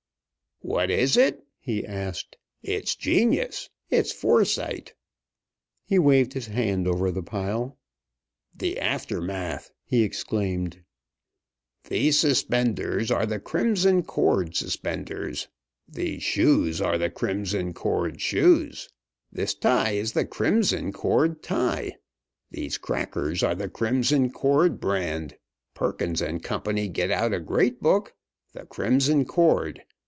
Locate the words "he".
1.57-1.83, 5.85-5.97, 9.83-10.03